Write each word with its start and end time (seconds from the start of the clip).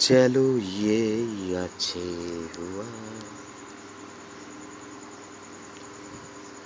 चलो 0.00 0.58
ये 0.58 1.54
अच्छे 1.54 2.00
हुआ 2.58 2.86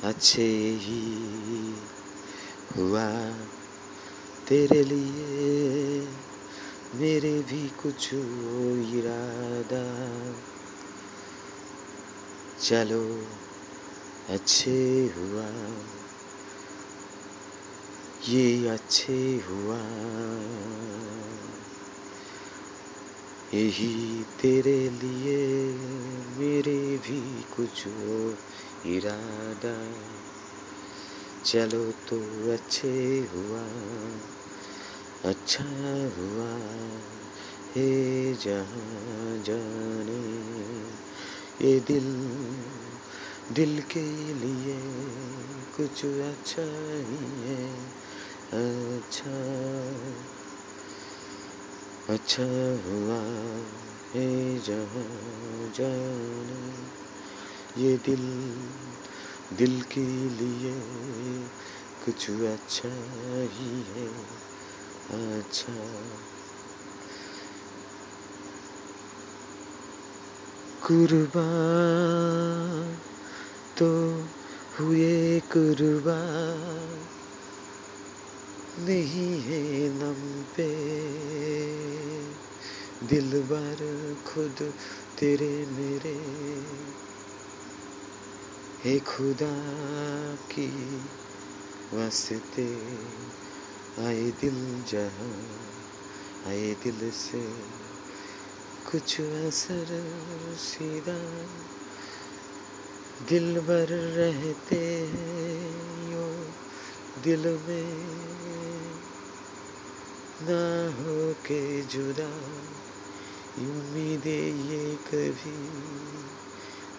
अच्छे 0.05 0.47
ही 0.83 1.03
हुआ 2.77 3.05
तेरे 4.49 4.83
लिए 4.85 6.01
मेरे 6.95 7.33
भी 7.43 7.69
कुछ 7.83 8.09
इरादा 8.15 9.85
चलो 12.63 13.05
अच्छे 14.35 14.79
हुआ 15.17 15.49
ये 18.29 18.69
अच्छे 18.69 19.21
हुआ 19.49 19.79
यही 23.55 24.25
तेरे 24.43 24.91
लिए 24.91 25.73
मेरे 26.39 26.97
भी 26.97 27.21
कुछ 27.57 27.87
इरादा। 28.87 29.77
चलो 31.45 31.93
तो 31.93 32.21
अच्छे 32.53 33.19
हुआ 33.35 33.65
अच्छा 35.31 35.65
हुआ 36.19 36.51
हे 37.77 38.35
जहाँ 38.35 39.43
जाने। 39.43 40.23
ये 41.69 41.81
दिल 41.81 42.07
दिल 43.55 43.81
के 43.81 44.35
लिए 44.35 44.81
कुछ 45.77 46.05
अच्छा 46.05 46.67
ही 47.09 47.49
है 47.49 47.75
अच्छा। 48.53 49.39
अच्छा 52.09 52.45
हुआ 52.87 53.23
हे 54.13 54.59
जहाँ 54.59 55.29
ये 57.79 57.97
दिल 57.97 58.57
दिल 59.57 59.83
के 59.83 60.29
लिए 60.29 60.75
कुछ 62.05 62.31
अच्छा 62.31 62.89
ही 63.53 63.85
है। 63.89 64.11
अच्छा। 65.41 65.73
कुर्बान 70.87 72.97
तो 73.79 74.25
हुए 74.81 75.41
कुर्बान। 75.41 77.07
नहीं 78.79 79.43
है 79.43 79.89
नम 79.89 80.45
पे 80.57 80.98
दिल 83.09 83.43
बार 83.43 83.81
खुद 84.27 84.75
तेरे 85.19 85.67
मेरे। 85.67 86.15
हे 88.85 88.99
खुदा 88.99 89.53
की 90.35 90.97
वास्ते 91.93 92.67
आए 94.05 94.31
दिल 94.41 94.85
जहाँ, 94.89 95.39
आए 96.47 96.75
दिल 96.75 97.11
से 97.11 97.45
कुछ 98.91 99.21
असर 99.21 99.87
सीधा। 100.59 101.19
दिल 103.29 103.61
भर 103.61 103.89
रहते 104.17 105.09
हैं 105.13 106.13
यो 106.13 106.29
दिल 107.23 107.47
में 107.47 107.95
ना 110.41 110.63
हो 110.99 111.33
के 111.33 111.83
जुदा। 111.83 112.31
उम्मीदें 113.59 114.55
ये 114.71 114.97
कभी 114.97 115.57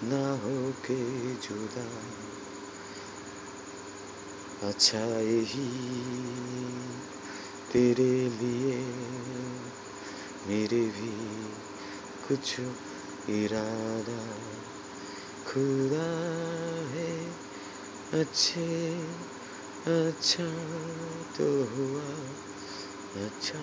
ना 0.03 0.31
हो 0.31 0.71
के 0.71 1.35
जुदा। 1.35 1.87
अच्छा 4.67 5.19
यही 5.19 5.69
तेरे 7.73 8.29
लिए, 8.29 8.77
मेरे 10.47 10.85
भी 10.85 11.45
कुछ 12.27 12.59
इरादा। 13.29 14.37
खुदा 15.47 16.09
है, 16.89 17.31
अच्छे 18.21 18.97
अच्छा 19.87 20.49
तो 21.37 21.63
हुआ 21.63 22.09
अच्छा 23.25 23.59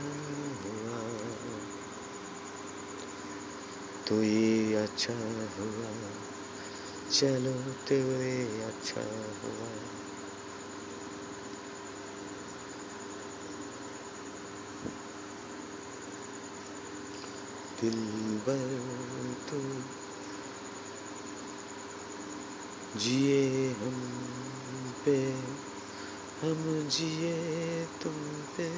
हुआ। 0.65 1.86
तो 4.09 4.23
ये 4.23 4.75
अच्छा 4.75 5.15
हुआ, 5.59 5.91
चलो 7.11 7.73
तो 7.89 7.95
ये 7.95 8.63
अच्छा 8.63 9.01
हुआ। 9.43 9.69
दिल 17.81 17.99
बर 18.47 18.71
तो 19.49 19.59
जिए 23.01 23.73
हम 23.73 23.97
पे, 25.05 25.33
हम 26.43 26.89
जिए 26.89 27.85
तुम 28.03 28.43
पे। 28.57 28.71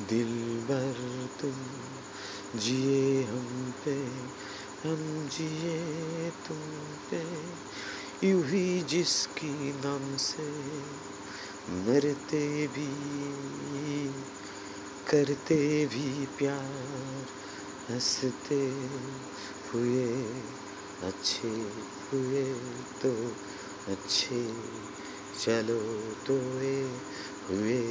दिल 0.00 0.60
भर 0.68 1.28
तुम 1.40 1.54
जिए 2.56 3.24
हम 3.24 3.74
पे, 3.84 3.94
हम 4.88 5.28
जिए 5.32 6.30
तुम 6.30 6.58
पे। 7.10 7.22
यूँ 8.28 8.44
ही 8.44 8.82
जिसकी 8.82 9.72
नाम 9.72 10.16
से 10.16 10.48
मरते 11.70 12.66
भी, 12.66 12.88
करते 15.10 15.86
भी 15.86 16.26
प्यार, 16.26 17.26
हँसते 17.90 18.60
हुए, 19.74 20.32
अच्छे 21.02 21.48
हुए 22.12 22.54
तो 23.02 23.12
अच्छे, 23.92 24.54
चलो 25.44 25.80
तो 26.26 26.34
हुए, 27.50 27.82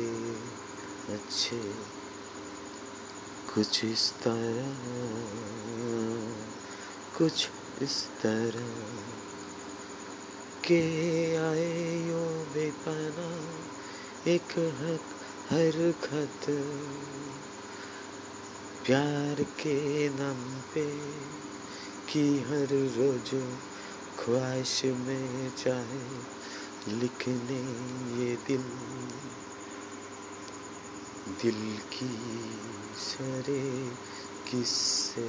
अच्छे 1.13 1.59
कुछ 3.55 3.85
इस 3.85 4.11
तरह, 4.11 4.73
कुछ 7.17 7.49
इस 7.81 7.95
तरह 8.21 8.67
के 10.67 10.81
आए 11.35 11.69
यो 12.07 12.23
बेपना 12.53 13.27
एक 14.31 14.51
हक 14.79 15.13
हर 15.51 15.77
खत 16.03 16.45
प्यार 18.85 19.43
के 19.61 20.09
नाम 20.09 20.43
पे 20.73 20.85
कि 22.09 22.23
हर 22.49 22.67
रोज 22.97 23.31
ख्वाहिश 24.19 24.81
में 24.85 25.51
चाहे 25.57 26.03
लिखने 26.99 27.61
ये 28.19 28.35
दिल 28.47 28.63
दिल 31.27 31.77
की 31.77 32.09
सरे 32.97 33.89
किससे? 34.51 35.23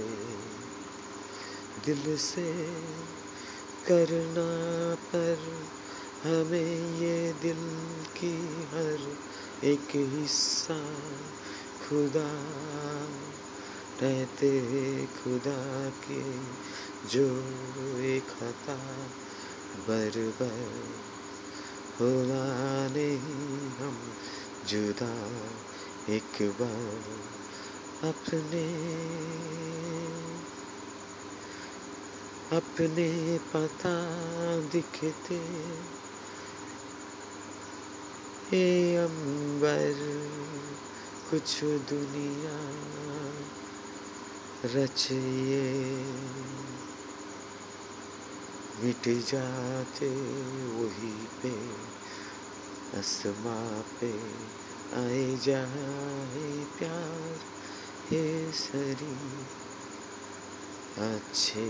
दिल 1.86 2.16
से 2.16 2.52
करना 3.88 4.48
पर 4.94 5.38
हमें 6.24 6.98
ये 6.98 7.32
दिल 7.42 7.62
की 8.16 8.36
हर 8.72 9.16
एक 9.64 9.88
हिस्सा 9.96 10.78
खुदा 11.88 12.28
रहते 14.02 14.50
खुदा 15.06 15.88
के 15.88 16.22
जो 17.08 17.26
एक 18.00 18.26
खता 18.26 18.76
बरबर 19.88 20.84
होला 22.00 22.44
नहीं 22.94 23.70
हम 23.70 24.12
जुदा 24.68 25.40
एक 26.08 26.36
बार 26.60 28.08
अपने 28.08 28.60
अपने 32.56 33.06
पता 33.54 33.94
दिखते 34.72 35.38
ए 38.54 38.96
अंबर 38.96 39.94
कुछ 41.30 41.64
दुनिया 41.64 42.58
रचिए 44.74 45.62
मिट 48.84 49.08
जाते 49.08 50.10
वही 50.70 51.16
पे, 51.42 51.54
असमा 52.98 53.58
पे। 54.00 54.65
आए 54.94 55.36
जाए 55.36 56.64
प्यार 56.78 57.40
हे 58.10 58.52
सरी 58.52 59.16
अच्छे 60.98 61.66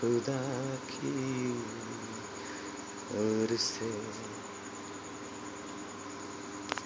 खुदा 0.00 0.40
की 0.76 1.52
ओर 3.14 3.56
से 3.56 3.92